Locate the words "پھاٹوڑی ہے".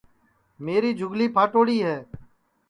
1.35-1.97